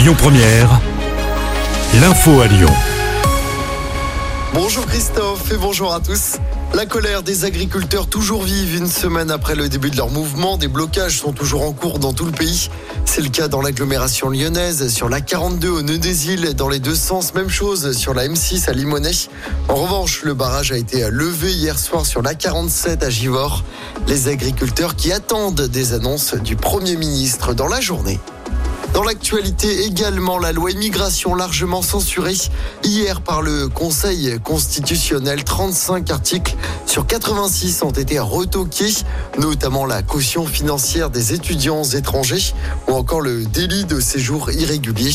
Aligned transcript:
Lyon 0.00 0.14
Première, 0.16 0.80
l'info 2.00 2.40
à 2.40 2.46
Lyon. 2.46 2.72
Bonjour 4.54 4.86
Christophe 4.86 5.52
et 5.52 5.58
bonjour 5.58 5.92
à 5.92 6.00
tous. 6.00 6.36
La 6.72 6.86
colère 6.86 7.22
des 7.22 7.44
agriculteurs 7.44 8.06
toujours 8.06 8.42
vive 8.42 8.76
une 8.76 8.86
semaine 8.86 9.30
après 9.30 9.54
le 9.54 9.68
début 9.68 9.90
de 9.90 9.98
leur 9.98 10.08
mouvement. 10.08 10.56
Des 10.56 10.68
blocages 10.68 11.18
sont 11.18 11.32
toujours 11.32 11.64
en 11.64 11.72
cours 11.72 11.98
dans 11.98 12.14
tout 12.14 12.24
le 12.24 12.32
pays. 12.32 12.70
C'est 13.04 13.20
le 13.20 13.28
cas 13.28 13.48
dans 13.48 13.60
l'agglomération 13.60 14.30
lyonnaise, 14.30 14.88
sur 14.88 15.10
la 15.10 15.20
42 15.20 15.68
au 15.68 15.82
nœud 15.82 15.98
des 15.98 16.30
îles, 16.30 16.54
dans 16.54 16.70
les 16.70 16.80
deux 16.80 16.94
sens. 16.94 17.34
Même 17.34 17.50
chose 17.50 17.94
sur 17.94 18.14
la 18.14 18.26
M6 18.26 18.70
à 18.70 18.72
Limonest. 18.72 19.28
En 19.68 19.74
revanche, 19.74 20.22
le 20.22 20.32
barrage 20.32 20.72
a 20.72 20.78
été 20.78 21.10
levé 21.10 21.52
hier 21.52 21.78
soir 21.78 22.06
sur 22.06 22.22
la 22.22 22.34
47 22.34 23.02
à 23.02 23.10
Givors. 23.10 23.64
Les 24.08 24.28
agriculteurs 24.28 24.96
qui 24.96 25.12
attendent 25.12 25.60
des 25.60 25.92
annonces 25.92 26.36
du 26.36 26.56
Premier 26.56 26.96
ministre 26.96 27.52
dans 27.52 27.68
la 27.68 27.82
journée. 27.82 28.18
Dans 28.92 29.04
l'actualité 29.04 29.84
également, 29.84 30.38
la 30.38 30.52
loi 30.52 30.72
immigration 30.72 31.34
largement 31.34 31.80
censurée 31.80 32.36
hier 32.82 33.20
par 33.20 33.40
le 33.40 33.68
Conseil 33.68 34.38
constitutionnel. 34.42 35.44
35 35.44 36.10
articles 36.10 36.56
sur 36.86 37.06
86 37.06 37.82
ont 37.82 37.90
été 37.90 38.18
retoqués, 38.18 38.92
notamment 39.38 39.86
la 39.86 40.02
caution 40.02 40.44
financière 40.44 41.08
des 41.08 41.32
étudiants 41.32 41.84
étrangers 41.84 42.52
ou 42.88 42.94
encore 42.94 43.20
le 43.20 43.44
délit 43.44 43.84
de 43.84 44.00
séjour 44.00 44.50
irrégulier. 44.50 45.12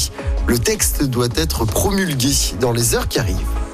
Le 0.48 0.58
texte 0.58 1.04
doit 1.04 1.30
être 1.36 1.66
promulgué 1.66 2.32
dans 2.62 2.72
les 2.72 2.96
heures 2.96 3.10
qui 3.10 3.20
arrivent. 3.20 3.65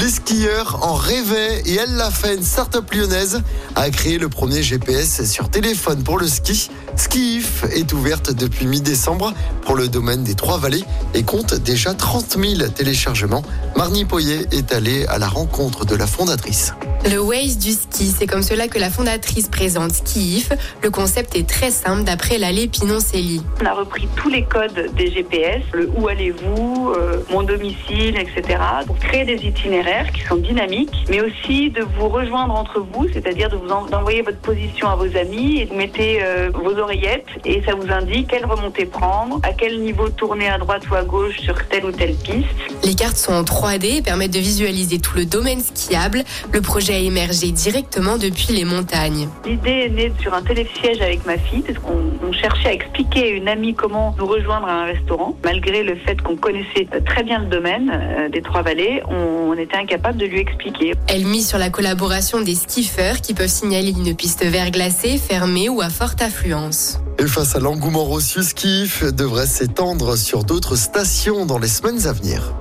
Les 0.00 0.10
skieurs 0.10 0.78
en 0.82 0.94
rêvaient 0.94 1.60
et 1.66 1.74
elle 1.74 1.96
l'a 1.96 2.12
fait. 2.12 2.36
Une 2.36 2.44
start-up 2.44 2.88
lyonnaise 2.92 3.42
a 3.74 3.90
créé 3.90 4.18
le 4.18 4.28
premier 4.28 4.62
GPS 4.62 5.24
sur 5.24 5.50
téléphone 5.50 6.04
pour 6.04 6.18
le 6.18 6.28
ski. 6.28 6.70
Skif 6.94 7.64
est 7.74 7.92
ouverte 7.92 8.32
depuis 8.32 8.66
mi-décembre 8.66 9.32
pour 9.62 9.74
le 9.74 9.88
domaine 9.88 10.22
des 10.22 10.34
Trois-Vallées 10.34 10.84
et 11.14 11.24
compte 11.24 11.54
déjà 11.54 11.94
30 11.94 12.38
000 12.38 12.70
téléchargements. 12.70 13.42
Marnie 13.76 14.04
Poyer 14.04 14.46
est 14.52 14.72
allée 14.72 15.04
à 15.06 15.18
la 15.18 15.26
rencontre 15.28 15.84
de 15.84 15.96
la 15.96 16.06
fondatrice. 16.06 16.74
Le 17.10 17.18
Waze 17.18 17.58
du 17.58 17.72
ski, 17.72 18.12
c'est 18.16 18.26
comme 18.26 18.42
cela 18.42 18.68
que 18.68 18.78
la 18.78 18.90
fondatrice 18.90 19.48
présente 19.48 19.92
Skif. 19.92 20.50
Le 20.82 20.90
concept 20.90 21.36
est 21.36 21.48
très 21.48 21.70
simple 21.70 22.04
d'après 22.04 22.38
la 22.38 22.48
Pinoncelli. 22.48 23.40
On 23.62 23.66
a 23.66 23.72
repris 23.72 24.08
tous 24.16 24.28
les 24.28 24.44
codes 24.44 24.90
des 24.96 25.12
GPS, 25.12 25.62
le 25.72 25.88
où 25.96 26.08
allez-vous, 26.08 26.92
euh, 26.96 27.22
mon 27.30 27.44
domicile, 27.44 28.16
etc. 28.18 28.58
pour 28.86 28.98
créer 28.98 29.24
des 29.24 29.46
itinéraires 29.46 29.87
qui 30.12 30.22
sont 30.22 30.36
dynamiques, 30.36 31.04
mais 31.08 31.20
aussi 31.20 31.70
de 31.70 31.82
vous 31.82 32.08
rejoindre 32.08 32.54
entre 32.54 32.80
vous, 32.80 33.06
c'est-à-dire 33.12 33.48
de 33.48 33.56
vous 33.56 33.70
envoyer 33.70 34.22
votre 34.22 34.38
position 34.38 34.88
à 34.88 34.96
vos 34.96 35.16
amis 35.16 35.60
et 35.60 35.64
vous 35.64 35.74
mettez 35.74 36.22
euh, 36.22 36.50
vos 36.52 36.76
oreillettes 36.78 37.26
et 37.44 37.62
ça 37.64 37.74
vous 37.74 37.90
indique 37.90 38.28
quelle 38.28 38.44
remontée 38.44 38.86
prendre, 38.86 39.40
à 39.42 39.52
quel 39.52 39.80
niveau 39.80 40.08
tourner 40.10 40.48
à 40.48 40.58
droite 40.58 40.82
ou 40.90 40.94
à 40.94 41.04
gauche 41.04 41.38
sur 41.38 41.54
telle 41.68 41.86
ou 41.86 41.92
telle 41.92 42.14
piste. 42.14 42.46
Les 42.84 42.94
cartes 42.94 43.16
sont 43.16 43.32
en 43.32 43.42
3D 43.42 43.98
et 43.98 44.02
permettent 44.02 44.34
de 44.34 44.38
visualiser 44.38 44.98
tout 44.98 45.16
le 45.16 45.24
domaine 45.24 45.60
skiable. 45.60 46.22
Le 46.52 46.60
projet 46.60 46.94
a 46.94 46.98
émergé 46.98 47.50
directement 47.50 48.18
depuis 48.18 48.52
les 48.52 48.64
montagnes. 48.64 49.28
L'idée 49.46 49.86
est 49.86 49.88
née 49.88 50.12
sur 50.20 50.34
un 50.34 50.42
télésiège 50.42 51.00
avec 51.00 51.24
ma 51.26 51.38
fille, 51.38 51.62
parce 51.62 51.78
qu'on 51.78 52.32
cherchait 52.32 52.68
à 52.68 52.72
expliquer 52.72 53.22
à 53.24 53.28
une 53.28 53.48
amie 53.48 53.74
comment 53.74 54.14
nous 54.18 54.26
rejoindre 54.26 54.66
à 54.66 54.82
un 54.82 54.84
restaurant. 54.84 55.36
Malgré 55.44 55.82
le 55.82 55.96
fait 55.96 56.20
qu'on 56.20 56.36
connaissait 56.36 56.86
très 57.06 57.22
bien 57.22 57.38
le 57.40 57.46
domaine 57.46 57.90
euh, 57.92 58.28
des 58.28 58.42
Trois-Vallées, 58.42 59.02
on 59.08 59.54
était 59.54 59.77
incapable 59.78 60.18
de 60.18 60.26
lui 60.26 60.40
expliquer. 60.40 60.94
Elle 61.06 61.26
mise 61.26 61.48
sur 61.48 61.58
la 61.58 61.70
collaboration 61.70 62.40
des 62.40 62.54
skiffeurs 62.54 63.20
qui 63.20 63.34
peuvent 63.34 63.48
signaler 63.48 63.90
une 63.90 64.14
piste 64.14 64.44
verglacée, 64.44 65.18
fermée 65.18 65.68
ou 65.68 65.80
à 65.80 65.90
forte 65.90 66.22
affluence. 66.22 67.00
Et 67.18 67.26
face 67.26 67.56
à 67.56 67.60
l'engouement 67.60 68.04
reçu, 68.04 68.42
Skiff 68.42 69.04
devrait 69.04 69.46
s'étendre 69.46 70.16
sur 70.16 70.44
d'autres 70.44 70.76
stations 70.76 71.46
dans 71.46 71.58
les 71.58 71.68
semaines 71.68 72.06
à 72.06 72.12
venir. 72.12 72.54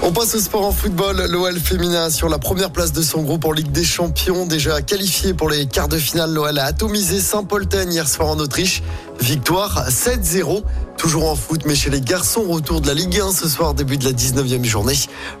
On 0.00 0.12
passe 0.12 0.34
au 0.36 0.38
sport 0.38 0.64
en 0.64 0.72
football. 0.72 1.26
L'OL 1.28 1.58
féminin 1.58 2.08
sur 2.08 2.28
la 2.28 2.38
première 2.38 2.70
place 2.70 2.92
de 2.92 3.02
son 3.02 3.22
groupe 3.22 3.44
en 3.44 3.52
Ligue 3.52 3.72
des 3.72 3.84
Champions. 3.84 4.46
Déjà 4.46 4.80
qualifié 4.80 5.34
pour 5.34 5.50
les 5.50 5.66
quarts 5.66 5.88
de 5.88 5.98
finale, 5.98 6.32
l'OL 6.32 6.58
a 6.58 6.64
atomisé 6.64 7.20
Saint-Polten 7.20 7.92
hier 7.92 8.08
soir 8.08 8.28
en 8.28 8.38
Autriche. 8.38 8.82
Victoire 9.20 9.88
7-0. 9.88 10.62
Toujours 10.96 11.30
en 11.30 11.36
foot, 11.36 11.62
mais 11.66 11.74
chez 11.74 11.90
les 11.90 12.00
garçons, 12.00 12.42
retour 12.42 12.80
de 12.80 12.86
la 12.86 12.94
Ligue 12.94 13.20
1 13.20 13.32
ce 13.32 13.48
soir, 13.48 13.74
début 13.74 13.96
de 13.96 14.04
la 14.04 14.12
19e 14.12 14.64
journée. 14.64 14.94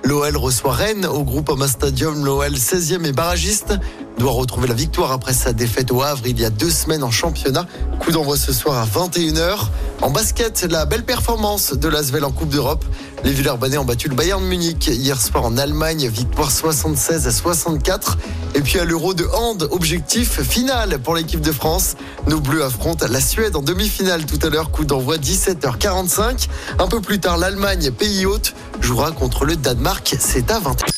L'OL 0.04 0.36
reçoit 0.36 0.72
Rennes 0.72 1.06
au 1.06 1.24
groupe 1.24 1.50
Ama 1.50 1.68
Stadium. 1.68 2.24
L'OL 2.24 2.52
16e 2.52 3.04
et 3.04 3.12
barragiste 3.12 3.74
doit 4.18 4.32
retrouver 4.32 4.66
la 4.66 4.74
victoire 4.74 5.12
après 5.12 5.32
sa 5.32 5.52
défaite 5.52 5.92
au 5.92 6.02
Havre 6.02 6.26
il 6.26 6.38
y 6.40 6.44
a 6.44 6.50
deux 6.50 6.70
semaines 6.70 7.04
en 7.04 7.10
championnat. 7.10 7.66
Coup 8.00 8.10
d'envoi 8.10 8.36
ce 8.36 8.52
soir 8.52 8.76
à 8.76 8.84
21h. 8.84 9.68
En 10.02 10.10
basket, 10.10 10.66
la 10.70 10.86
belle 10.86 11.04
performance 11.04 11.72
de 11.72 11.88
l'Asvel 11.88 12.24
en 12.24 12.30
Coupe 12.30 12.50
d'Europe. 12.50 12.84
Les 13.24 13.32
Villeurbanais 13.32 13.78
ont 13.78 13.84
battu 13.84 14.08
le 14.08 14.14
Bayern 14.14 14.44
Munich 14.44 14.88
hier 14.88 15.20
soir 15.20 15.44
en 15.44 15.56
Allemagne, 15.56 16.08
victoire 16.08 16.50
76 16.50 17.26
à 17.26 17.32
64. 17.32 18.18
Et 18.54 18.60
puis 18.60 18.78
à 18.78 18.84
l'Euro 18.84 19.14
de 19.14 19.24
hand, 19.24 19.68
objectif 19.70 20.40
final 20.42 20.98
pour 20.98 21.14
l'équipe 21.14 21.40
de 21.40 21.52
France. 21.52 21.96
Nos 22.26 22.40
Bleus 22.40 22.64
affrontent 22.64 23.06
la 23.08 23.20
Suède 23.20 23.56
en 23.56 23.62
demi-finale 23.62 24.24
tout 24.26 24.38
à 24.46 24.50
l'heure, 24.50 24.70
coup 24.70 24.84
d'envoi 24.84 25.16
17h45. 25.16 26.48
Un 26.78 26.88
peu 26.88 27.00
plus 27.00 27.20
tard, 27.20 27.38
l'Allemagne, 27.38 27.90
pays 27.90 28.26
hôte, 28.26 28.54
jouera 28.80 29.12
contre 29.12 29.44
le 29.44 29.56
Danemark, 29.56 30.16
c'est 30.18 30.50
à 30.50 30.60
20h. 30.60 30.97